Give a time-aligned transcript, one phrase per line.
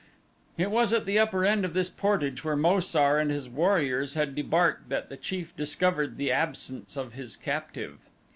[0.57, 4.15] It was at the upper end of this portage where Mo sar and his warriors
[4.15, 7.99] had debarked that the chief discovered the absence of his captive.